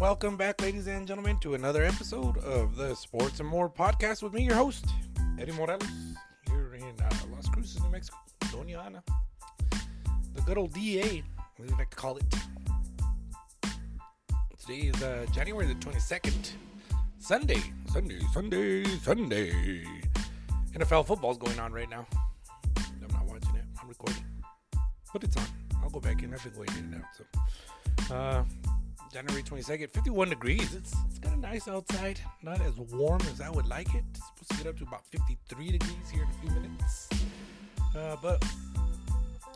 [0.00, 4.32] welcome back, ladies and gentlemen, to another episode of the Sports and More podcast with
[4.32, 4.86] me, your host,
[5.40, 5.88] Eddie Morelos,
[6.46, 9.02] here in uh, Las Cruces, New Mexico, Doña Ana,
[10.34, 11.24] the good old DA,
[11.58, 12.24] we like to call it.
[14.60, 16.52] Today is uh, January the 22nd,
[17.18, 17.60] Sunday,
[17.92, 19.84] Sunday, Sunday, Sunday.
[20.74, 22.06] NFL football's going on right now.
[22.76, 24.24] I'm not watching it, I'm recording,
[25.12, 25.46] but it's on.
[25.82, 26.32] I'll go back in.
[26.32, 28.14] I've been going in and out, so.
[28.14, 28.44] Uh,
[29.12, 30.74] January 22nd, 51 degrees.
[30.74, 32.20] It's it's kind of nice outside.
[32.42, 34.04] Not as warm as I would like it.
[34.10, 37.08] It's supposed to get up to about 53 degrees here in a few minutes.
[37.96, 38.44] Uh, but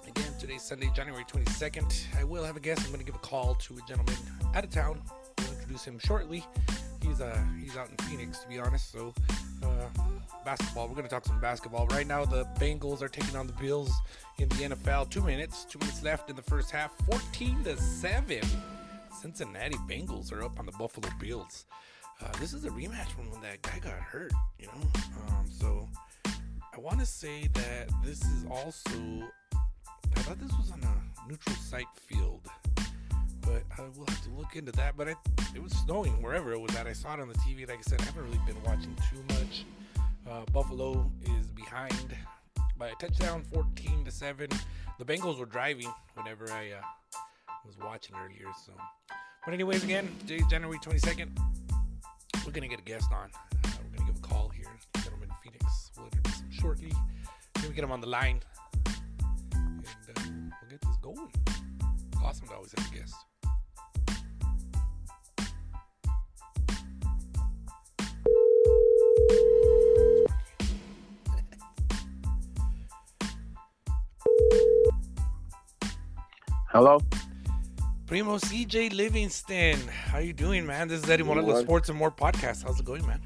[0.07, 2.05] again, today's Sunday, January 22nd.
[2.19, 2.81] I will have a guest.
[2.85, 4.17] I'm going to give a call to a gentleman
[4.55, 5.03] out of town.
[5.39, 6.45] I'll introduce him shortly.
[7.03, 8.91] He's uh he's out in Phoenix, to be honest.
[8.91, 9.13] So
[9.63, 9.69] uh,
[10.45, 10.89] basketball.
[10.89, 11.87] We're going to talk some basketball.
[11.89, 13.93] Right now, the Bengals are taking on the Bills
[14.39, 15.11] in the NFL.
[15.11, 16.93] Two minutes, two minutes left in the first half.
[17.11, 18.41] 14 to seven.
[19.23, 21.67] Cincinnati Bengals are up on the Buffalo Bills.
[22.21, 25.01] Uh, this is a rematch from when that guy got hurt, you know.
[25.29, 25.89] Um, so
[26.75, 28.99] I want to say that this is also.
[30.17, 32.41] I thought this was on a neutral site field,
[33.43, 34.97] but I will have to look into that.
[34.97, 35.15] But I,
[35.55, 36.89] it was snowing wherever it was at.
[36.89, 37.69] I saw it on the TV.
[37.69, 39.65] Like I said, I haven't really been watching too much.
[40.29, 42.17] Uh, Buffalo is behind
[42.77, 44.49] by a touchdown, 14 to seven.
[44.99, 46.73] The Bengals were driving whenever I.
[46.73, 46.83] Uh,
[47.65, 48.51] was watching earlier.
[48.67, 48.73] So,
[49.45, 51.29] but anyways, again, January 22nd.
[52.45, 53.31] We're gonna get a guest on.
[53.65, 54.67] Uh, we're gonna give a call here,
[55.03, 55.91] gentleman Phoenix.
[55.97, 56.09] We'll
[56.51, 56.93] shortly.
[57.55, 58.41] Then we get him on the line,
[59.55, 60.23] and uh,
[60.61, 61.31] we'll get this going.
[62.25, 63.15] Awesome to always have a guest.
[76.69, 76.99] Hello.
[78.07, 80.89] Primo CJ Livingston, how you doing, man?
[80.89, 81.63] This is Eddie, the What?
[81.63, 82.65] Sports and More podcast.
[82.65, 83.21] How's it going, man?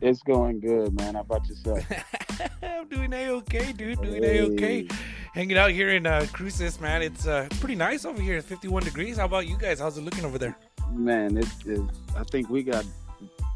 [0.00, 1.14] It's going good, man.
[1.14, 1.84] How about yourself?
[2.62, 4.00] I'm doing a okay, dude.
[4.00, 4.88] Doing a okay.
[5.34, 7.02] Hanging out here in uh, Cruces, man.
[7.02, 8.40] It's uh, pretty nice over here.
[8.40, 9.16] 51 degrees.
[9.16, 9.80] How about you guys?
[9.80, 10.56] How's it looking over there?
[10.92, 11.80] Man, it is.
[12.16, 12.84] I think we got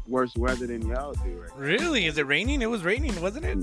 [0.07, 2.05] worse weather than y'all do right Really?
[2.05, 2.61] Is it raining?
[2.61, 3.57] It was raining, wasn't it?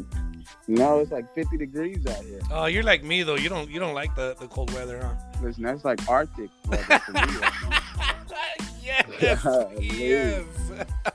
[0.68, 2.40] No, it's like 50 degrees out here.
[2.50, 3.36] Oh, you're like me though.
[3.36, 5.14] You don't you don't like the, the cold weather, huh?
[5.42, 7.20] Listen, that's like Arctic weather for me.
[7.20, 10.44] right yes, yes.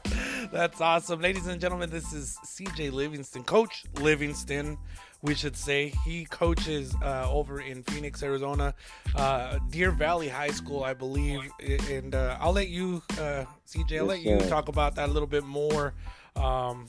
[0.52, 1.90] That's awesome, ladies and gentlemen.
[1.90, 4.78] This is CJ Livingston, Coach Livingston.
[5.22, 8.76] We should say he coaches uh, over in Phoenix, Arizona,
[9.16, 11.50] uh, Deer Valley High School, I believe.
[11.90, 14.50] And uh, I'll let you, uh, CJ, I'll let you sir.
[14.50, 15.94] talk about that a little bit more.
[16.36, 16.86] Um,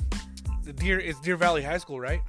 [0.64, 2.20] the Deer is Deer Valley High School, right?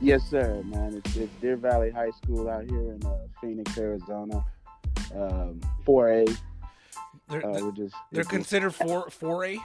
[0.00, 0.94] Yes, sir, man.
[1.04, 4.44] It's, it's Deer Valley High School out here in uh, Phoenix, Arizona.
[5.14, 6.36] Um, 4A.
[7.28, 7.94] They're, Uh, we're just.
[8.12, 9.58] they're considered four four A.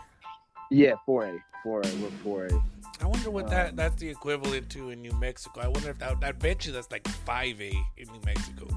[0.72, 1.38] Yeah, 4A.
[1.66, 2.02] 4A.
[2.24, 2.64] We're 4A.
[3.02, 5.62] I wonder what Uh, that that's the equivalent to in New Mexico.
[5.62, 8.68] I wonder if that I bet you that's like five A in New Mexico.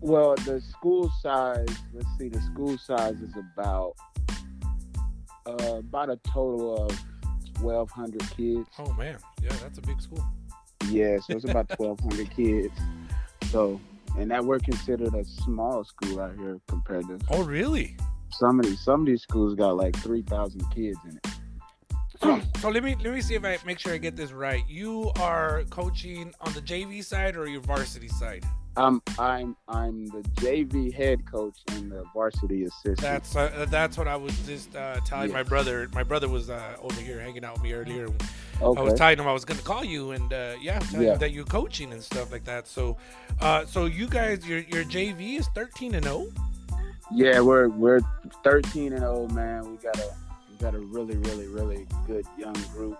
[0.00, 3.94] Well, the school size, let's see, the school size is about
[5.46, 6.98] uh, about a total of
[7.60, 8.68] 1,200 kids.
[8.78, 10.24] Oh man, yeah, that's a big school.
[10.98, 12.74] Yeah, so it's about 1,200 kids.
[13.50, 13.80] So,
[14.18, 17.96] and that we're considered a small school out here compared to Oh really?
[18.30, 18.80] some of these.
[18.80, 21.26] Some of these schools got like 3,000 kids in it.
[22.22, 24.62] So, so let me let me see if I make sure I get this right.
[24.68, 28.44] You are coaching on the JV side or your varsity side?
[28.76, 32.98] I'm I'm I'm the JV head coach and the varsity assistant.
[33.00, 35.88] That's uh, that's what I was just uh, telling my brother.
[35.92, 38.06] My brother was uh, over here hanging out with me earlier.
[38.06, 38.80] okay.
[38.80, 41.12] I was telling him I was going to call you and uh, yeah, telling Yeah.
[41.14, 42.66] him that you're coaching and stuff like that.
[42.66, 42.96] So,
[43.40, 46.28] uh, so you guys, your your JV is 13 and oh?
[46.70, 46.82] 0.
[47.14, 48.00] Yeah, we're we're
[48.42, 49.70] 13 and old, man.
[49.70, 50.14] We got a
[50.62, 52.96] got a really really really good young group.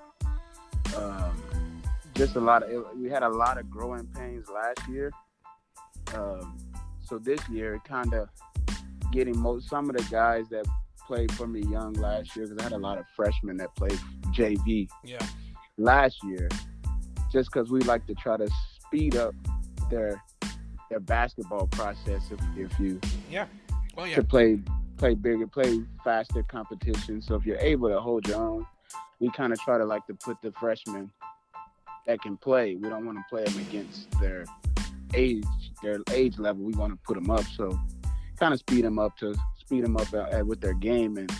[0.96, 1.80] Um,
[2.14, 5.10] just a lot of we had a lot of growing pains last year.
[6.14, 6.58] Um,
[7.04, 8.28] so this year, kind of
[9.12, 10.66] getting most some of the guys that
[11.06, 13.98] played for me young last year because I had a lot of freshmen that played
[14.32, 15.18] JV Yeah.
[15.78, 16.48] last year,
[17.30, 18.48] just because we like to try to
[18.80, 19.34] speed up
[19.88, 20.20] their
[20.90, 22.22] their basketball process.
[22.30, 23.00] If if you
[23.30, 23.46] Yeah.
[23.96, 24.16] Oh yeah.
[24.16, 24.60] to play
[25.02, 27.20] play bigger, play faster competition.
[27.20, 28.64] So if you're able to hold your own,
[29.18, 31.10] we kind of try to like to put the freshmen
[32.06, 32.76] that can play.
[32.76, 34.44] We don't want to play them against their
[35.12, 35.44] age,
[35.82, 36.62] their age level.
[36.62, 37.42] We want to put them up.
[37.56, 37.76] So
[38.38, 41.16] kind of speed them up to speed them up uh, uh, with their game.
[41.16, 41.32] And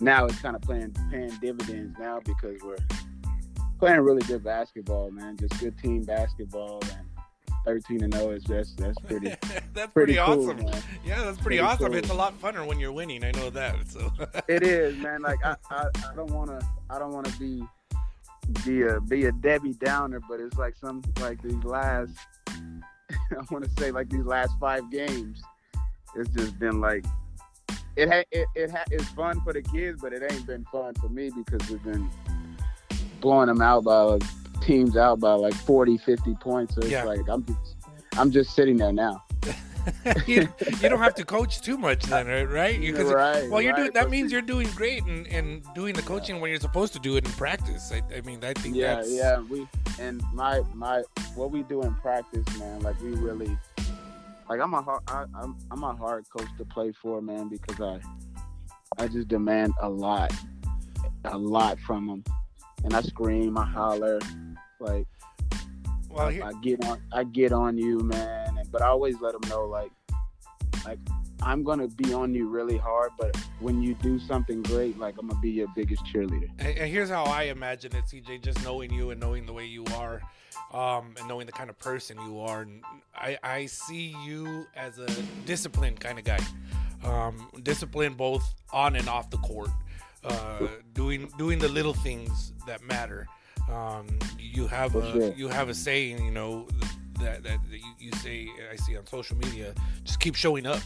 [0.00, 2.76] now it's kind of playing paying dividends now because we're
[3.80, 5.36] playing really good basketball, man.
[5.36, 7.01] Just good team basketball and
[7.64, 9.28] thirteen and zero is just that's pretty
[9.74, 10.56] that's pretty, pretty, awesome.
[10.58, 10.82] man.
[11.04, 11.86] Yeah, that's pretty, Pretty awesome.
[11.88, 11.96] cool.
[11.96, 13.24] It's a lot funner when you're winning.
[13.24, 13.88] I know that.
[13.88, 14.10] So
[14.48, 15.22] It is, man.
[15.22, 16.60] Like I, I, I don't wanna
[16.90, 17.62] I don't wanna be
[18.64, 22.12] be a be a Debbie Downer, but it's like some like these last
[22.48, 25.42] I wanna say like these last five games,
[26.16, 27.04] it's just been like
[27.94, 30.94] it ha- it, it ha- it's fun for the kids, but it ain't been fun
[30.94, 32.08] for me because we've been
[33.20, 34.22] blowing them out by like,
[34.62, 36.74] teams out by like 40, 50 points.
[36.74, 37.04] So it's Yeah.
[37.04, 37.76] like I'm just
[38.16, 39.22] I'm just sitting there now.
[40.28, 40.46] you,
[40.80, 42.44] you don't have to coach too much then, right?
[42.48, 42.78] right?
[42.80, 43.50] You, 'cause- right.
[43.50, 46.50] well, you're right, doing that means you're doing great and, and doing the coaching when
[46.50, 47.90] you're supposed to do it in practice.
[47.92, 49.66] I, I mean, I think yeah that's yeah we
[49.98, 51.02] and my my
[51.34, 53.58] what we do in practice man like we really
[54.48, 57.80] like i'm a hard I, I'm, I'm a hard coach to play for man because
[57.80, 57.98] i
[59.02, 60.32] i just demand a lot
[61.24, 62.24] a lot from them
[62.84, 64.18] and i scream i holler
[64.82, 65.06] like
[66.10, 68.58] well, I, I get on I get on you, man.
[68.58, 69.90] And, but I always let them know like
[70.84, 70.98] like
[71.42, 75.28] I'm gonna be on you really hard, but when you do something great, like I'm
[75.28, 76.48] gonna be your biggest cheerleader.
[76.58, 78.42] and, and here's how I imagine it, CJ.
[78.42, 80.20] Just knowing you and knowing the way you are,
[80.72, 82.82] um, and knowing the kind of person you are, and
[83.14, 85.08] I, I see you as a
[85.44, 86.38] disciplined kind of guy.
[87.04, 89.70] Um, disciplined both on and off the court,
[90.22, 93.26] uh, doing doing the little things that matter.
[93.70, 94.06] Um,
[94.38, 95.32] you have For a sure.
[95.34, 96.66] you have a saying, you know,
[97.20, 99.74] that that, that you, you say I see on social media.
[100.04, 100.80] Just keep showing up.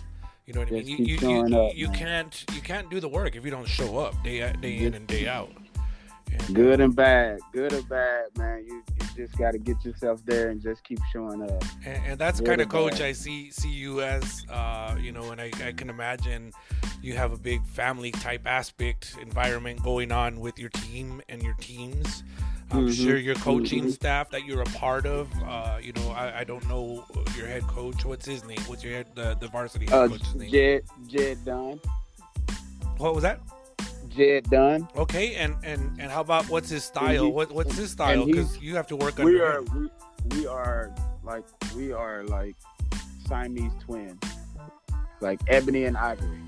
[0.47, 0.85] You know what I mean?
[0.85, 3.67] keep You, you, you, up, you can't you can't do the work if you don't
[3.67, 5.51] show up day day in and day out.
[6.33, 8.65] And, Good and bad, good or bad, man.
[8.67, 11.65] You you just gotta get yourself there and just keep showing up.
[11.85, 13.03] and, and that's Good kind of coach bad.
[13.03, 14.45] I see see you as.
[14.51, 16.53] Uh, you know, and I, I can imagine
[17.03, 21.55] you have a big family type aspect environment going on with your team and your
[21.55, 22.23] teams.
[22.73, 23.93] I'm Mhm, sure your coaching mhm.
[23.93, 25.29] staff that you're a part of.
[25.43, 27.05] Uh, you know, I, I don't know
[27.37, 28.05] your head coach.
[28.05, 28.59] What's his name?
[28.67, 30.51] What's your head, the the varsity head Uh, coach's name?
[30.51, 31.81] Jed Jed Dunn,
[32.99, 33.41] What was that?
[34.09, 34.89] Jed Dunn.
[34.97, 37.27] Okay, and and and how about what's his style?
[37.27, 38.27] he- what what's his style?
[38.27, 39.89] Because you have to work We are we,
[40.31, 40.93] we are
[41.23, 41.45] like
[41.77, 42.57] we are like
[43.29, 44.19] Siamese twins,
[45.21, 46.41] like ebony and ivory.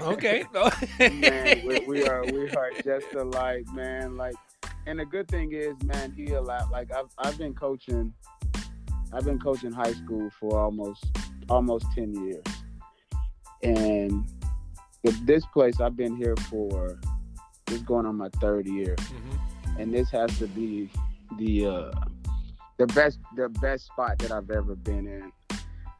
[0.00, 0.44] Okay.
[1.00, 4.16] man, we, we are we are just alike, man.
[4.16, 4.34] Like,
[4.86, 6.70] and the good thing is, man, he a lot.
[6.70, 8.12] Like, I've I've been coaching,
[9.12, 11.04] I've been coaching high school for almost
[11.48, 12.44] almost ten years,
[13.62, 14.24] and
[15.02, 16.98] with this place, I've been here for
[17.66, 19.80] this going on my third year, Mhm.
[19.80, 20.90] and this has to be
[21.38, 21.90] the uh,
[22.78, 25.32] the best the best spot that I've ever been in,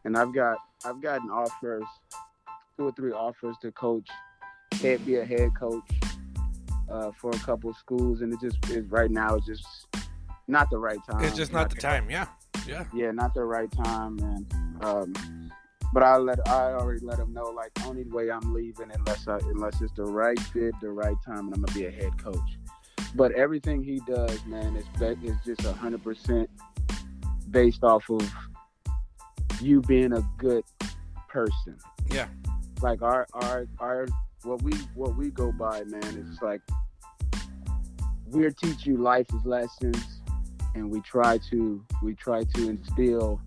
[0.05, 1.85] and I've got I've gotten offers,
[2.77, 4.09] two or three offers to coach,
[4.83, 5.83] head be a head coach
[6.91, 9.67] uh, for a couple schools, and it just is right now it's just
[10.49, 11.25] not the right time.
[11.25, 12.11] It's just not the time.
[12.11, 12.27] Yeah.
[12.67, 12.85] Yeah.
[12.95, 15.51] Yeah, not the right time, and um,
[15.93, 19.39] but I let I already let them know like only way I'm leaving unless I
[19.39, 22.59] unless it's the right fit, the right time, and I'm gonna be a head coach.
[23.15, 24.87] But everything he does, man, is
[25.23, 26.51] is just hundred percent
[27.51, 28.29] based off of
[29.61, 30.65] you being a good
[31.29, 31.77] person.
[32.11, 32.27] Yeah.
[32.83, 34.07] Like our our our
[34.45, 36.61] what we what we go by, man, is like
[38.27, 40.21] we'll teach you life lessons
[40.75, 43.41] and we try to we try to instill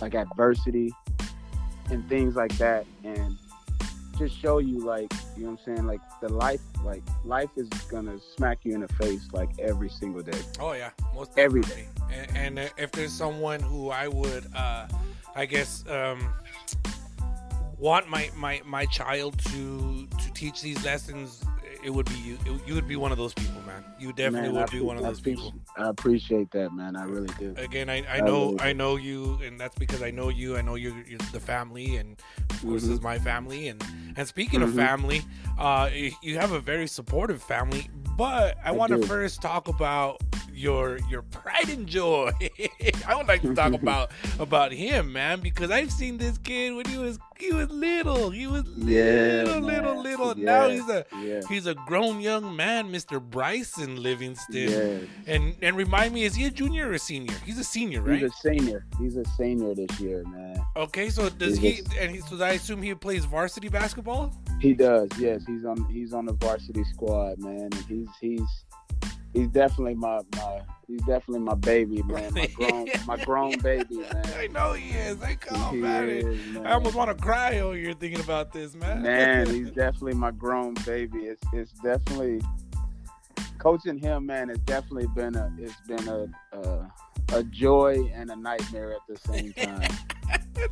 [0.00, 0.92] like adversity
[1.90, 3.36] and things like that and
[4.18, 5.86] just show you like you know what I'm saying?
[5.86, 10.22] Like the life like life is gonna smack you in the face like every single
[10.22, 10.38] day.
[10.60, 11.88] Oh yeah, most Every definitely.
[12.10, 14.88] And, and if there's someone who I would, uh,
[15.36, 16.32] I guess, um,
[17.78, 21.42] want my, my my child to to teach these lessons,
[21.82, 22.38] it would be you.
[22.46, 23.84] It, you would be one of those people, man.
[23.98, 25.54] You definitely Man, would I be appre- one of I those people.
[25.76, 28.96] I appreciate that man I really do Again, I, I I know really I know
[28.96, 30.56] you, and that's because I know you.
[30.56, 32.20] I know you, you're the family, and
[32.50, 32.92] of course, Mhm.
[32.92, 33.68] is my family.
[33.68, 33.82] And
[34.16, 34.76] and speaking of Mhm.
[34.76, 35.22] family,
[35.58, 37.88] uh, you you have a very supportive family.
[38.16, 40.20] But I, I want to first talk about
[40.58, 42.30] your your pride and joy.
[43.06, 46.86] I would like to talk about about him, man, because I've seen this kid when
[46.86, 48.30] he was he was little.
[48.30, 50.02] He was Yeah, little, little, man.
[50.02, 50.34] little.
[50.34, 50.72] Now Yeah.
[50.74, 53.20] he's a yeah he's a grown young man, Mr.
[53.22, 55.08] Bryson Livingston.
[55.26, 57.34] And and remind me, is he a junior or a senior?
[57.46, 58.20] He's a senior, right?
[58.20, 61.98] he's a senior he's a senior this year man Okay, so does He's he?
[61.98, 64.32] a- And he, so I assume he plays varsity basketball.
[64.60, 65.42] He does, yes.
[65.46, 67.68] He's on he's on the varsity squad, man.
[67.72, 68.64] And he's he's
[69.38, 72.32] he's definitely my my he's definitely my baby, man.
[72.34, 74.24] My grown my grown baby, man.
[74.36, 75.22] I know he is.
[75.22, 76.08] I come, man.
[76.08, 76.66] is, man.
[76.66, 79.02] I almost want to cry over here thinking about this, man.
[79.02, 81.18] Man, he's definitely my grown baby.
[81.20, 82.40] It's it's definitely
[83.58, 84.50] coaching him, man.
[84.50, 86.86] It's definitely been a it's been a uh,
[87.34, 89.90] a joy and a nightmare at the same time.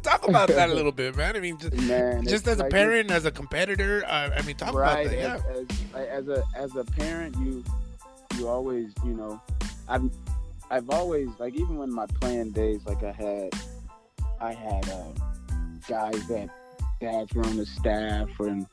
[0.03, 1.37] talk about that a little bit, man.
[1.37, 4.57] I mean, just, Man, just as a like- parent, as a competitor, uh, I mean,
[4.57, 5.55] talk right about that.
[5.55, 5.61] Yeah.
[5.61, 7.63] as, as, as a as a parent you
[8.39, 9.41] you always you know
[9.89, 10.11] i've
[10.71, 13.51] i've always like even when my playing days like i had
[14.41, 15.13] i had uh,
[15.89, 16.49] guys that
[17.01, 18.67] dads were on the staff and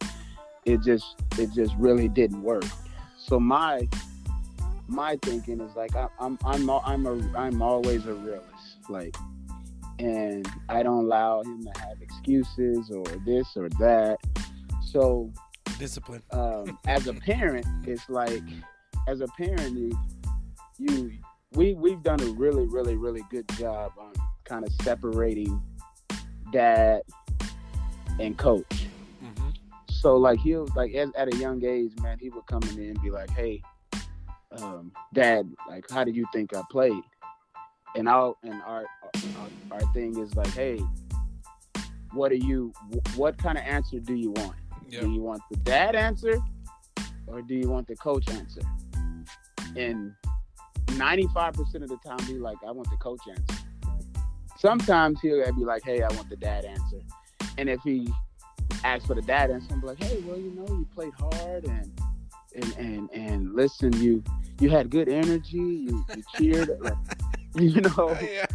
[0.66, 2.66] it just it just really didn't work
[3.18, 3.88] so my
[4.88, 9.16] my thinking is like I, i'm i'm i'm a i'm always a realist like
[10.00, 14.18] and i don't allow him to have excuses or this or that
[14.82, 15.32] so
[15.80, 16.22] Discipline.
[16.32, 18.44] um, as a parent, it's like
[19.08, 19.92] as a parent, you
[20.78, 21.12] you
[21.54, 24.14] we we've done a really really really good job on
[24.46, 25.62] kind of separating
[26.52, 27.02] dad
[28.20, 28.88] and coach.
[29.22, 29.50] hmm
[29.90, 33.02] So like he'll like as, at a young age, man, he would come in and
[33.02, 33.62] be like, "Hey,
[34.58, 37.04] um, dad, like how do you think I played?"
[37.96, 38.86] And I'll and our
[39.40, 40.82] our, our thing is like, "Hey,
[42.12, 42.74] what are you
[43.16, 44.56] what kind of answer do you want?"
[44.90, 45.02] Yeah.
[45.02, 46.38] Do you want the dad answer
[47.26, 48.62] or do you want the coach answer?
[49.76, 50.14] And
[50.88, 53.64] 95% of the time, be like, I want the coach answer.
[54.58, 57.02] Sometimes he'll be like, hey, I want the dad answer.
[57.58, 58.14] And if he
[58.84, 61.92] asks for the dad answer, I'm like, hey, well, you know, you played hard and
[62.56, 64.24] and and, and listen, you
[64.60, 66.94] you had good energy, you, you cheered, like,
[67.56, 68.18] you know.
[68.22, 68.46] Yeah.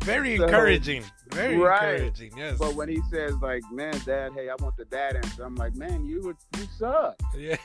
[0.00, 1.04] Very So- encouraging.
[1.32, 1.94] Very Right.
[1.94, 2.32] encouraging.
[2.36, 2.58] Yes.
[2.58, 5.74] But when he says like, man, dad, hey, I want the dad answer, I'm like,
[5.76, 7.16] man, you were you suck.
[7.36, 7.56] yeah.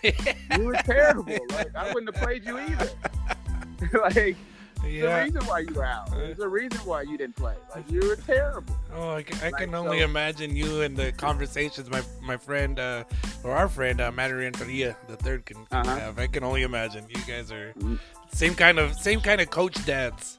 [0.58, 1.38] You were terrible.
[1.52, 2.90] Like I wouldn't have played you either.
[4.02, 4.36] like
[4.84, 5.24] the yeah.
[5.24, 6.12] reason why you were out.
[6.12, 7.56] There's a reason why you didn't play.
[7.74, 8.76] Like you were terrible.
[8.94, 12.38] Oh, I can, I Like, can only so- imagine you and the conversations my my
[12.38, 13.04] friend uh,
[13.44, 15.96] or our friend uh, Matt Renteria, the third, can, can Uh-huh.
[16.00, 16.20] have.
[16.20, 17.06] I can only imagine.
[17.10, 17.98] You guys are Mm.
[18.32, 20.38] same kind of same kind of coach dads.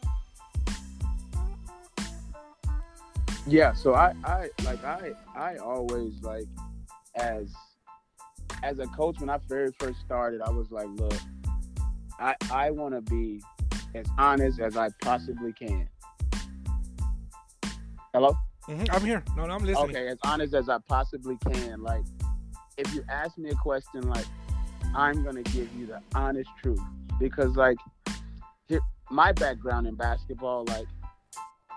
[3.47, 3.73] Yeah.
[3.75, 6.47] So I, I like I I always like
[7.15, 7.53] as
[8.63, 11.15] as a coach when I very first started, I was like, look,
[12.19, 13.41] I I want to be
[13.95, 15.89] as honest as I possibly can.
[18.13, 18.37] Hello.
[18.67, 19.23] hmm I'm here.
[19.37, 19.97] No, no, I'm listening.
[19.97, 21.83] okay, as honest as I possibly can.
[21.83, 22.05] Like,
[22.79, 24.27] if you ask me a question, like,
[24.95, 26.81] I'm gonna give you the honest truth
[27.21, 27.77] because, like,
[29.09, 30.87] my background in basketball, like,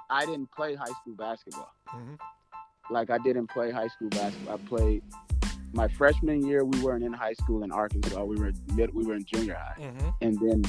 [0.09, 1.71] I didn't play high school basketball.
[1.89, 2.17] Mhm.
[2.89, 4.55] Like, I didn't play high school basketball.
[4.55, 5.03] I played
[5.73, 6.65] my freshman year.
[6.65, 8.23] We weren't in high school in Arkansas.
[8.23, 10.13] We were mid, we were in junior high Mhm.
[10.21, 10.63] and then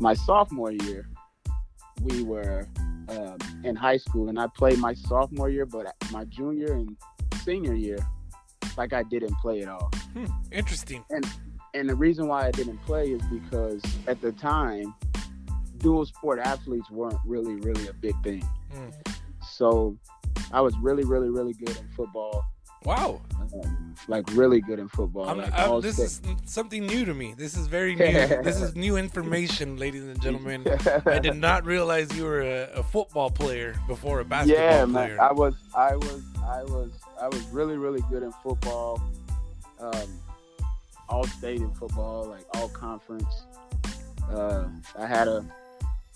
[0.00, 1.08] my sophomore year
[2.02, 2.66] we were
[3.08, 6.96] um, in high school and i played my sophomore year but my junior and
[7.44, 7.98] senior year
[8.76, 10.26] like i didn't play at all Hmm.
[10.50, 11.04] Interesting.
[11.74, 14.94] and the reason why i didn't play is because at the time
[15.78, 18.42] dual sport athletes weren't really really a big thing
[18.74, 18.92] Mm.
[19.48, 19.96] so
[20.52, 22.44] i was really really really good in football
[22.84, 23.22] Wow.
[23.40, 26.36] um, like really good in football I'm, like I'm- this state.
[26.36, 27.32] is something new to me.
[27.34, 28.04] This is very new.
[28.42, 30.66] this is new information, ladies and gentlemen.
[31.06, 35.16] I did not realize you were a, a football player before a basketball yeah, player.
[35.16, 35.18] man.
[35.18, 39.00] I was, I was, I was, I was really, really good in football.
[39.80, 40.08] Um,
[41.08, 43.46] all state in football, like all conference.
[44.30, 44.64] Uh,
[44.98, 45.42] I had a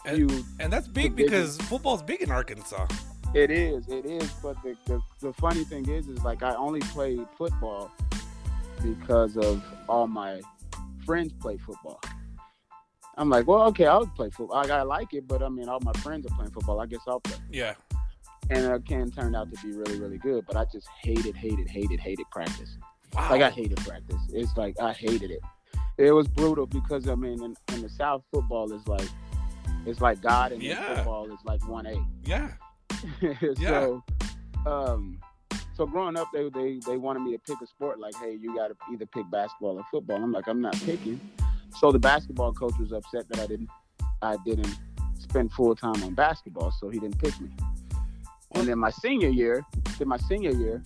[0.08, 2.86] And- and that's big because football's big in Arkansas.
[3.34, 4.30] It is, it is.
[4.42, 7.90] But the, the the funny thing is, is like I only played football
[8.82, 10.40] because of all my
[11.04, 12.00] friends play football.
[13.16, 14.58] I'm like, well, okay, I'll play football.
[14.58, 16.80] Like, I like it, but I mean, all my friends are playing football.
[16.80, 17.36] I guess I'll play.
[17.50, 17.74] Yeah.
[18.50, 20.46] and it can turn out to be really, really good.
[20.46, 22.78] But I just hated, hated, hated, hated practice.
[23.14, 23.28] Wow.
[23.30, 24.22] Like I hated practice.
[24.32, 25.40] It's like I hated it.
[25.98, 29.08] It was brutal because I mean, in, in the South, football is like
[29.86, 30.96] it's like God, and Yeah.
[30.96, 31.96] football is like one A.
[33.22, 33.56] yeah.
[33.58, 34.02] so,
[34.66, 35.20] um,
[35.74, 38.00] so growing up, they, they they wanted me to pick a sport.
[38.00, 40.16] Like, hey, you got to either pick basketball or football.
[40.16, 41.20] I'm like, I'm not picking.
[41.78, 43.68] So the basketball coach was upset that I didn't
[44.22, 44.76] I didn't
[45.18, 47.50] spend full time on basketball, so he didn't pick me.
[48.52, 49.64] And then my senior year,
[49.98, 50.82] then my senior year,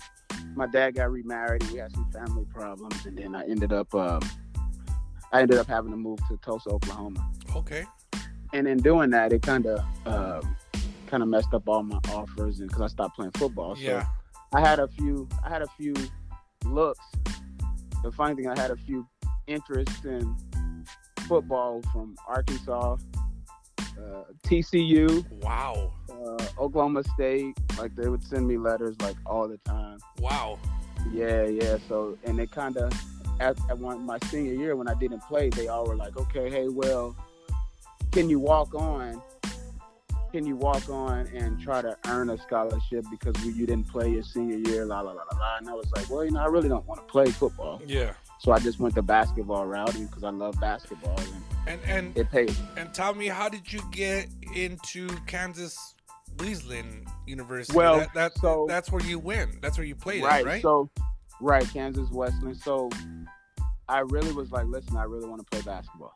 [0.55, 3.95] my dad got remarried and we had some family problems, and then I ended up
[3.95, 4.21] um,
[5.33, 7.85] I ended up having to move to Tulsa, Oklahoma Okay.
[8.53, 10.57] And in doing that, it kind of um,
[11.07, 14.07] kind of messed up all my offers, and because I stopped playing football, so Yeah.
[14.55, 15.95] I had a few, I had a few
[16.65, 17.05] looks.
[18.03, 19.07] The funny thing, I had a few
[19.47, 20.37] interests in
[21.29, 22.97] football from Arkansas,
[23.81, 25.93] uh, TCU, Wow.
[26.11, 27.55] uh, Oklahoma State.
[27.79, 29.99] Like they would send me letters like all the time.
[30.19, 30.59] Wow.
[31.13, 31.79] Yeah, yeah.
[31.89, 32.93] So and it kind of
[33.41, 36.51] at, at one, my senior year when I didn't play, they all were like, "Okay,
[36.51, 37.17] hey, well,
[38.13, 39.21] can you walk on
[40.33, 44.09] can you walk on and try to earn a scholarship because we, you didn't play
[44.09, 45.57] your senior year, la la la la la.
[45.59, 48.15] And I was like, well, you know, I really don't want to play football, Yeah.
[48.39, 52.31] so I just went the basketball route because I love basketball and And and it
[52.31, 52.57] paid.
[52.79, 55.77] and tell me, how did you get into Kansas
[56.39, 57.77] Wesleyan University?
[57.77, 59.59] Well, that, that so- that's where you win.
[59.61, 60.63] That's where you played right, at, right?
[60.63, 60.89] So,
[61.43, 62.55] right, Kansas Wesleyan.
[62.55, 62.89] So,
[63.87, 66.15] I really was like, listen, I really want to play basketball.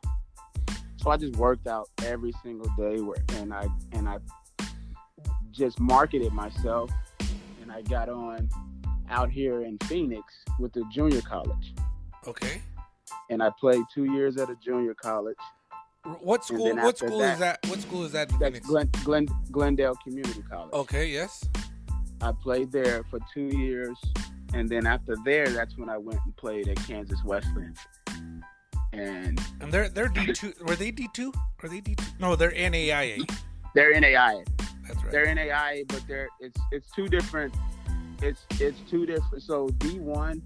[0.97, 4.17] So I just worked out every single day, where and I and I
[5.51, 6.91] just marketed myself,
[7.61, 8.49] and I got on
[9.09, 11.73] out here in Phoenix with the junior college,
[12.27, 12.61] okay.
[13.29, 15.37] and I played two years at a junior college.
[16.21, 16.75] What school?
[16.75, 17.69] What school is that- that?
[17.69, 20.73] What school is that in That's Glen, Glen, Glendale Community College.
[20.73, 21.07] Okay.
[21.07, 21.43] Yes.
[22.21, 23.97] I played there for two years,
[24.53, 27.75] and then after there, that's when I went and played at Kansas Wesleyan.
[28.93, 30.53] And And they're they're D two.
[30.65, 31.31] Were they D two?
[31.63, 32.05] Are they D two?
[32.19, 33.29] No, they're NAIA.
[33.75, 34.45] they're NAIA.
[34.87, 35.11] That's right.
[35.11, 37.53] They're NAIA, but they're it's it's two different.
[38.21, 39.43] It's it's two different.
[39.43, 40.41] So D one,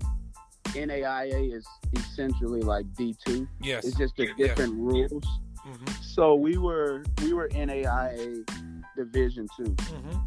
[0.69, 3.47] NAIA is essentially like D two.
[3.61, 3.85] yes.
[3.85, 5.23] It's just the different rules.
[5.63, 8.43] hmm So we were we were NAIA
[8.97, 9.75] Division two.
[9.79, 10.17] hmm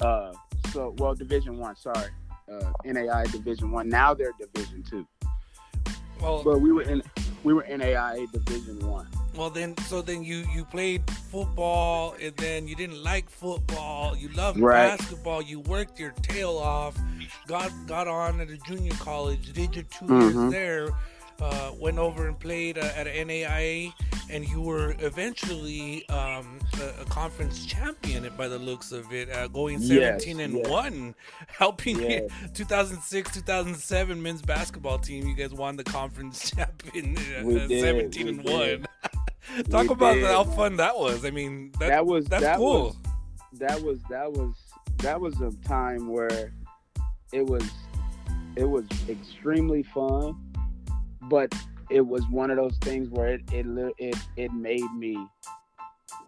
[0.00, 0.32] Uh,
[0.72, 1.76] so well Division one.
[1.76, 2.10] Sorry,
[2.52, 3.88] uh, NAIA Division one.
[3.88, 5.06] Now they're Division two.
[6.20, 7.02] Well, But we were in
[7.44, 9.06] we were in AIA Division One.
[9.36, 14.16] well then, so then you you played football, and then you didn't like football.
[14.16, 14.98] You loved Right.
[14.98, 15.42] basketball.
[15.42, 16.96] You worked your tail off.
[17.46, 19.52] Got got on at a junior college.
[19.52, 20.20] Did your 2 Mhm.
[20.20, 20.88] years there.
[21.40, 23.92] Uh, went over and played uh, at NAIA,
[24.30, 29.46] and you were eventually um, a, a conference champion by the looks of it, uh,
[29.48, 30.68] going Yes, 17 and yes.
[30.68, 31.14] one,
[31.48, 32.30] helping Yes.
[32.54, 35.26] 2006 2007 men's basketball team.
[35.26, 38.52] You guys won the conference champion, uh, uh, did, 17 and did.
[38.52, 38.86] one.
[39.70, 41.24] Talk We about did, how fun that was.
[41.24, 42.82] I mean, that, That was that's that cool.
[42.84, 42.96] was
[43.60, 44.54] that was that was
[44.98, 46.52] that was a time where
[47.32, 47.62] it was
[48.56, 50.34] it was extremely fun,
[51.28, 51.52] but
[51.90, 53.66] it was one of those things where it it
[53.98, 55.16] it it made me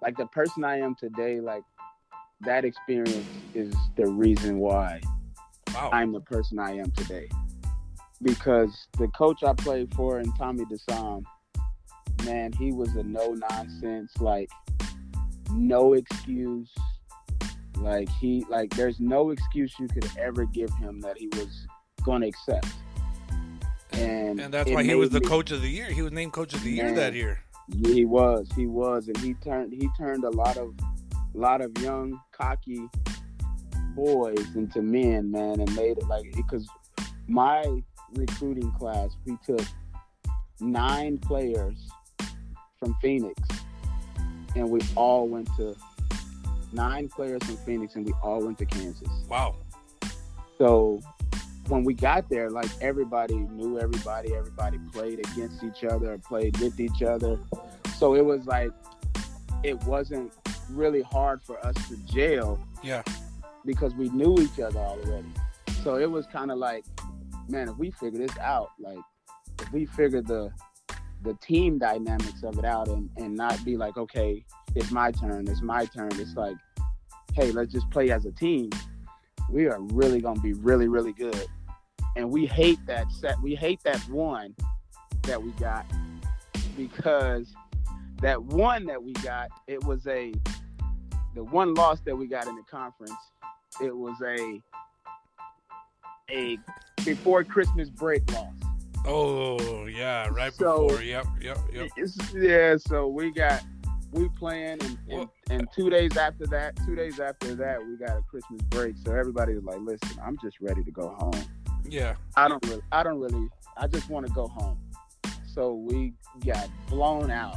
[0.00, 1.40] like the person I am today.
[1.40, 1.62] Like
[2.42, 5.00] that experience is the reason why
[5.74, 5.90] wow.
[5.92, 7.28] I'm the person I am today.
[8.22, 11.22] Because the coach I played for in Tommy DeSam,
[12.24, 14.50] man, he was a no nonsense, like
[15.52, 16.72] no excuse.
[17.76, 21.66] Like he like there's no excuse you could ever give him that he was
[22.04, 22.66] gonna accept.
[23.98, 25.90] And and that's why he was the me- coach of the year.
[25.90, 27.40] He was named coach of the year that year.
[27.84, 30.74] he was, he was, and he turned he turned a lot of
[31.34, 32.88] a lot of young cocky
[33.94, 36.68] boys into men, man, and made it like because
[37.26, 37.64] my
[38.14, 39.66] recruiting class we took
[40.60, 41.76] nine players
[42.78, 43.40] from Phoenix,
[44.54, 45.76] and we all went to
[46.72, 49.08] nine players from Phoenix, and we all went to Kansas.
[49.28, 49.56] Wow.
[50.56, 51.00] So
[51.68, 56.78] when we got there, like everybody knew everybody, everybody played against each other, played with
[56.80, 57.38] each other.
[57.98, 58.70] So it was like
[59.62, 60.32] it wasn't
[60.70, 63.02] really hard for us to jail Yeah.
[63.64, 65.28] because we knew each other already.
[65.82, 66.84] So it was kind of like,
[67.48, 68.98] man, if we figure this out, like
[69.60, 70.50] if we figure the
[71.22, 74.44] the team dynamics of it out and, and not be like, okay,
[74.76, 76.10] it's my turn, it's my turn.
[76.12, 76.56] It's like,
[77.34, 78.70] hey, let's just play as a team.
[79.50, 81.44] We are really gonna be really, really good.
[82.18, 84.52] And we hate that set we hate that one
[85.22, 85.86] that we got
[86.76, 87.54] because
[88.20, 90.32] that one that we got, it was a
[91.36, 93.12] the one loss that we got in the conference,
[93.80, 94.60] it was a
[96.28, 96.58] a
[97.04, 98.52] before Christmas break loss.
[99.06, 101.02] Oh yeah, right So- before.
[101.02, 101.88] Yep, yep, yep.
[102.34, 103.62] Yeah, so we got
[104.10, 108.16] we playing and, and, and two days after that, two days after that, we got
[108.16, 108.96] a Christmas break.
[109.04, 111.44] So everybody was like, "Listen, I'm just ready to go home.
[111.90, 112.14] Yeah.
[112.36, 114.78] I don't really, I don't really, I just want to go home."
[115.54, 116.12] So we
[116.46, 117.56] got blown out,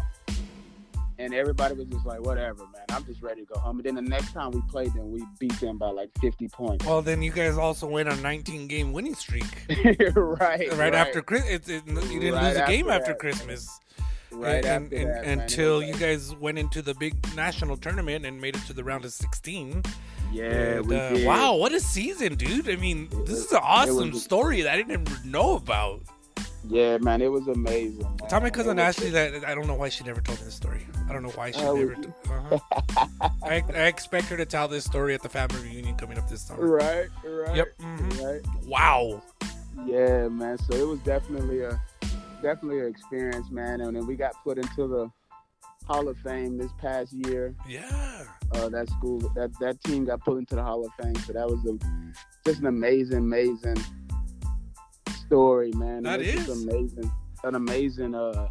[1.20, 2.86] and everybody was just like, "Whatever, man.
[2.90, 5.24] I'm just ready to go home." And then the next time we played them, we
[5.40, 6.86] beat them by like 50 points.
[6.86, 9.44] Well, then you guys also went on 19 game winning streak
[10.16, 11.68] right, right, after Christmas.
[11.68, 13.80] You didn't Right lose a game after after that.
[14.32, 18.26] Right and, after and- that, man, until you guys went into the big national tournament
[18.26, 19.84] and made it to the round of 16.
[20.32, 21.28] yeah, And, we uh, did.
[21.28, 22.70] wow, what a season, dude!
[22.70, 25.56] I mean, It this was- is an awesome was- story that I didn't even know
[25.56, 26.02] about.
[26.70, 28.04] Yeah, man, it was amazing.
[28.04, 28.30] Man.
[28.30, 30.54] Tell my cousin was- Ashley that I don't know why she never told me this
[30.54, 30.86] story.
[31.10, 31.96] I don't know why she Oh, never.
[31.96, 33.30] T- uh-huh.
[33.44, 36.44] I, I expect her to tell this story at the family reunion coming up this
[36.44, 36.66] summer.
[36.68, 37.56] Right, right.
[37.56, 38.24] Yep, mhm.
[38.24, 38.66] Right.
[38.68, 39.24] Wow.
[39.86, 40.60] Yeah, man.
[40.60, 41.82] So it was definitely a
[42.42, 43.82] definitely an experience, man.
[43.82, 45.12] And then we got put into the
[45.86, 47.56] Hall of Fame this past year.
[47.68, 48.24] Yeah.
[48.54, 51.16] Uh, that school, that that team got put into the Hall of Fame.
[51.16, 51.78] So that was a,
[52.46, 53.78] just an amazing, amazing
[55.26, 56.04] story, man.
[56.04, 57.12] That It's amazing,
[57.44, 58.16] an amazing.
[58.16, 58.50] Uh,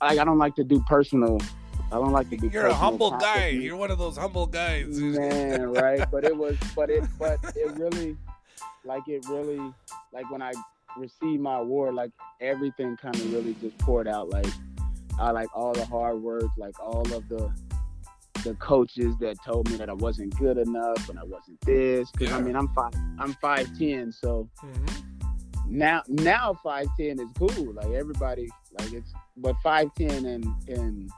[0.00, 1.38] I, I don't like to do personal.
[1.92, 2.48] I don't like to do.
[2.48, 3.48] You're a humble guy.
[3.48, 4.88] You're one of those humble guys.
[4.98, 8.16] man right but it was but it but it really
[8.84, 9.60] like it really
[10.12, 10.52] like when i
[10.98, 14.46] received my award like everything kind of really just poured out like
[15.18, 17.52] i like all the hard work like all of the
[18.44, 22.28] the coaches that told me that i wasn't good enough and i wasn't this because
[22.30, 22.36] Yeah.
[22.38, 25.04] i mean i'm five i'm 510 so Mhm.
[25.68, 31.08] now now 510 is cool like everybody like it's but 510 and in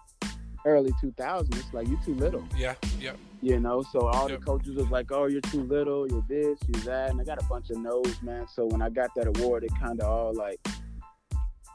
[0.66, 2.74] early 2000 it's like you too little Yeah.
[3.00, 3.12] Yeah.
[3.44, 3.82] You know.
[3.82, 4.40] So all Yep.
[4.40, 6.08] the coaches was like, "Oh, you're too little.
[6.08, 6.58] You're this.
[6.66, 8.46] You're that." And I got a bunch of no's, man.
[8.48, 10.58] So when I got that award, it kind of all like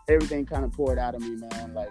[0.08, 1.73] everything kind of poured out of me, man.
[1.73, 1.89] Like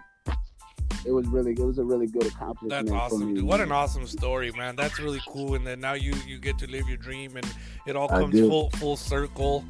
[1.07, 2.71] it was really, it was a really good accomplishment.
[2.71, 3.45] That's for awesome, me, dude.
[3.45, 4.77] What an awesome story, man.
[4.77, 5.55] That's really cool.
[5.55, 7.47] And then now you you get to live your dream, and
[7.87, 9.65] it all comes full full circle.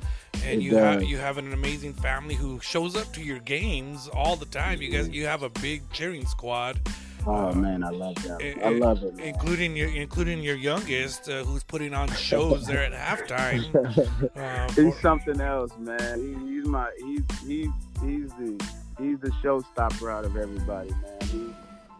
[0.44, 4.08] And It you have you have an amazing family who shows up to your games
[4.08, 4.80] all the time.
[4.80, 5.14] You guys mm-hmm.
[5.14, 6.80] you have a big cheering squad,
[7.26, 8.40] Oh man, I love that.
[8.40, 9.14] It- I love it.
[9.16, 9.26] Man.
[9.26, 13.64] including your including your youngest, uh, who's putting on shows there at halftime.
[14.36, 16.18] Uh, he's for- something else, man.
[16.20, 17.68] He, he's my he's he's
[18.02, 18.64] he's the
[18.98, 21.18] he's the showstopper out of everybody, man.
[21.30, 21.50] He,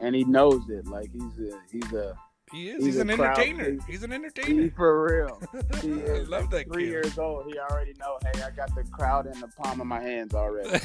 [0.01, 0.87] and he knows it.
[0.87, 2.15] Like he's a he's a
[2.53, 2.77] he is.
[2.77, 3.65] he's He's, an entertainer.
[3.65, 3.85] pleaser.
[3.89, 4.71] He's an entertainer.
[4.77, 5.43] for real.
[5.83, 6.91] He I love that three kid.
[6.91, 7.45] years old.
[7.53, 8.19] He already know.
[8.25, 10.79] Hey, I got the crowd in the palm of my hands already.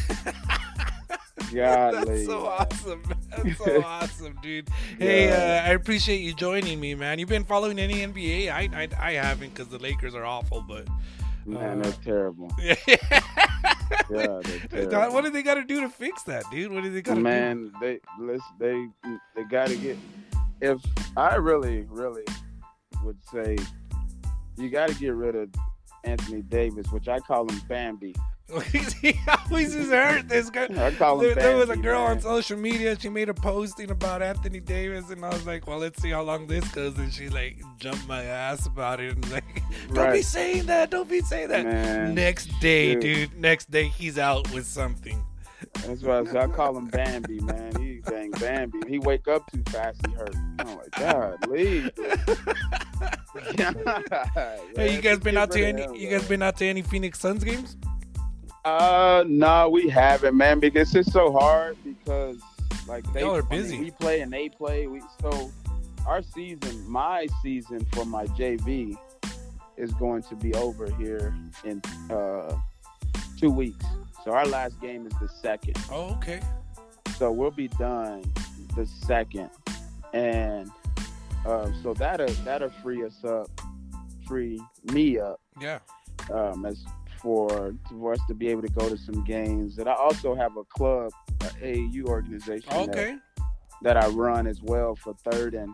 [1.54, 2.06] Godly.
[2.06, 3.04] That's so awesome.
[3.38, 4.70] That's so awesome, dude.
[4.98, 7.20] Hey, uh, I appreciate you joining me, man.
[7.20, 8.52] You've been following any NBA?
[8.52, 10.88] I I, I haven't because the Lakers are awful, but
[11.46, 12.52] Man, Uh, that's terrible.
[12.62, 12.76] yeah.
[14.70, 15.14] Terrible.
[15.14, 16.72] what do they got to do to fix that, dude?
[16.72, 17.24] What do they got to do?
[17.24, 18.88] Man, they let's they
[19.36, 19.98] they got to get.
[20.62, 20.82] If
[21.18, 22.24] I really really
[23.04, 23.58] would say,
[24.58, 25.50] you got to get rid of
[26.04, 28.16] Anthony Davis, which I call him Bambi.
[29.02, 30.28] he always is hurt.
[30.30, 30.68] This guy.
[30.78, 32.98] I call him There, there was a girl on social media.
[33.00, 36.22] She made a posting about Anthony Davis, and I was like, "Well, let's see how
[36.24, 39.62] long this goes." And she like jumped my ass about it, and like,
[39.94, 40.90] "Don't be saying that.
[40.92, 43.02] Don't be saying that." Man, Next day, Dude.
[43.32, 43.40] dude.
[43.40, 45.24] Next day, he's out with something.
[45.86, 47.74] that's why I, I call him Bambi, man.
[47.80, 48.80] He dang Bambi.
[48.88, 50.36] He wake up too fast, he hurt.
[50.60, 51.90] I'm like, God, leave.
[54.76, 55.82] Hey, you guys been out to any?
[56.00, 57.78] You guys been out to any Phoenix Suns games?
[58.66, 62.38] Uh, no, we haven't, man, because it's so hard because
[62.88, 63.80] like they Y'all are I mean, busy.
[63.80, 64.88] we play and they play.
[64.88, 65.52] We so
[66.08, 68.98] our season, my season for my JV
[69.78, 72.58] is going to be over here in uh
[73.38, 73.86] two weeks.
[74.24, 75.78] So our last game is the second.
[75.92, 76.40] Oh, okay.
[77.18, 78.24] So we'll be done
[78.76, 79.50] the second,
[80.14, 80.70] and
[81.46, 83.50] uh, so that'll that'll free us up,
[84.26, 84.62] free
[84.94, 85.80] me up Yeah.
[86.34, 86.84] um, as
[87.24, 89.80] for for us to be able to go to some games.
[89.80, 93.16] And I also have a club, a AAU organization that, Okay.
[93.82, 95.74] that I run as well for third and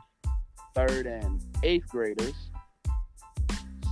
[0.76, 2.36] third and eighth graders.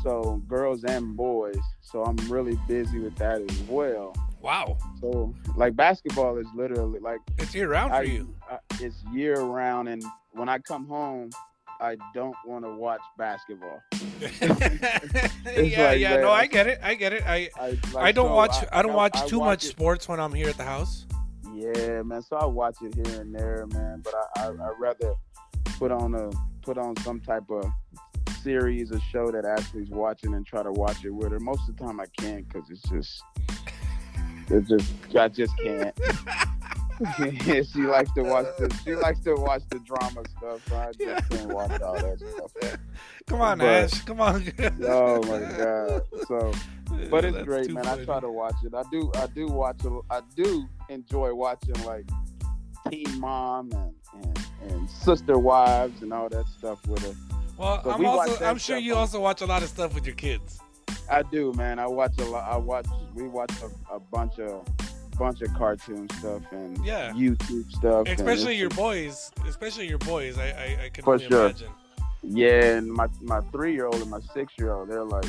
[0.03, 1.57] So girls and boys.
[1.81, 4.13] So I'm really busy with that as well.
[4.41, 4.77] Wow.
[5.01, 8.33] So like basketball is literally like It's year round for you.
[8.49, 11.31] I, it's year round, and when I come home,
[11.79, 13.81] I don't want to watch basketball.
[14.21, 16.15] yeah, like yeah.
[16.15, 16.21] that.
[16.21, 16.79] No, I get it.
[16.81, 17.23] I get it.
[17.25, 18.55] I I, like, I don't so watch.
[18.71, 21.05] I, don't watch I too watch much it- sports when I'm here at the house.
[21.53, 22.21] Yeah, man.
[22.21, 24.03] So I watch it here and there, man.
[24.03, 25.13] But I I I rather
[25.77, 26.29] put on a
[26.61, 27.65] put on some type of
[28.41, 31.39] series or show that Ashley's watching and try to watch it with her.
[31.39, 33.23] Most of the time I can't because it's just
[34.49, 35.97] it's just I just can't.
[37.63, 38.99] she likes to watch the she uh.
[38.99, 40.67] likes to watch the drama stuff.
[40.67, 42.19] So I just can't watch all that
[42.59, 42.79] stuff.
[43.27, 44.01] Come on, But- Ash.
[44.01, 44.43] Come on.
[44.83, 46.01] Oh my god.
[46.27, 46.51] So
[47.09, 47.83] but it's That's great, man.
[47.83, 48.01] funny.
[48.01, 48.73] I try to watch it.
[48.73, 49.11] I do.
[49.15, 49.83] I do watch.
[49.85, 52.05] A, I do enjoy watching like
[52.89, 54.39] Teen Mom and, and
[54.71, 57.13] and Sister Wives and all that stuff with her.
[57.57, 58.43] Well, I'm we also.
[58.45, 60.59] I'm sure you on- also watch a lot of stuff with your kids.
[61.09, 61.79] I do, man.
[61.79, 62.49] I watch a lot.
[62.49, 62.87] I watch.
[63.13, 64.65] We watch a, a bunch of
[65.17, 67.11] bunch of cartoon stuff and Yeah.
[67.13, 68.07] YouTube stuff.
[68.07, 69.31] Especially your just- boys.
[69.47, 70.37] Especially your boys.
[70.37, 71.45] I I, I can For only sure.
[71.45, 71.69] imagine.
[72.23, 75.25] Yeah, and my my three year old and my six year old, they're like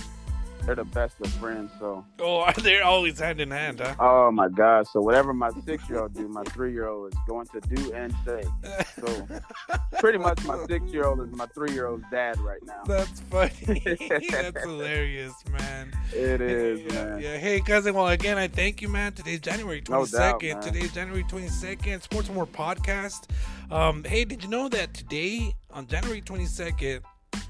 [0.68, 1.70] they're the best of friends.
[1.78, 3.94] So Oh, they're always hand in hand, huh?
[3.98, 4.86] oh my god.
[4.86, 7.92] So whatever my six year old do, my three year old is going to do
[7.94, 8.44] and say.
[9.00, 9.26] So
[9.98, 12.82] pretty much my six year old is my three year old's dad right now.
[12.84, 13.80] That's funny.
[14.30, 15.90] That's hilarious, man.
[16.12, 17.20] It is, yeah, man.
[17.22, 17.36] yeah.
[17.38, 17.94] Hey, cousin.
[17.94, 19.14] Well, again, I thank you, man.
[19.14, 22.02] Today's January No twenty doubt, Today's January twenty second.
[22.02, 23.30] Sports and More podcast.
[23.70, 27.00] Um, hey, did you know that today on January twenty second?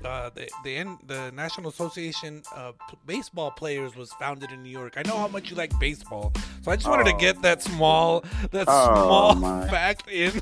[0.04, 4.94] Uh, the the the National Association of Baseball Players was founded in New York.
[4.96, 7.18] I know how much you like baseball, so I just wanted to Oh.
[7.18, 9.66] get that small that Oh, small my.
[9.70, 10.40] fact in.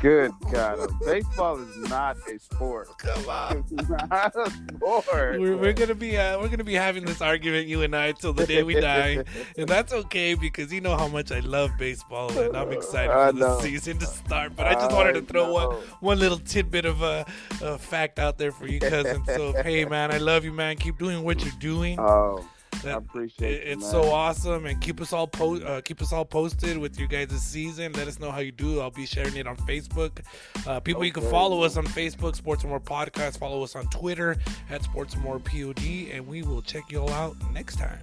[0.00, 2.88] Good God, baseball is not a sport.
[2.98, 3.64] Come on.
[3.70, 5.40] It's not a sport.
[5.40, 8.34] We're, we're gonna be uh, we're gonna be having this argument you and I till
[8.34, 9.24] the day we die,
[9.56, 13.30] and that's okay because you know how much I love baseball and I'm excited I
[13.30, 14.54] for the season to start.
[14.54, 17.24] But I just wanted to throw one one little tidbit of a,
[17.62, 19.24] a fact out there for you, cousin.
[19.26, 20.76] So hey, man, I love you, man.
[20.76, 21.98] Keep doing what you're doing.
[21.98, 22.46] Oh,
[22.84, 23.90] I appreciate it- it's man.
[23.90, 27.28] so awesome, and keep us all po- uh, keep us all posted with you guys'
[27.28, 27.92] this season.
[27.92, 28.80] Let us know how you do.
[28.80, 30.18] I'll be sharing it on Facebook.
[30.66, 33.38] Uh, people, you can follow us on Facebook, Sports and More Podcast.
[33.38, 34.36] Follow us on Twitter
[34.70, 35.78] at Sports and More Pod,
[36.12, 37.98] and we will check you all out next time.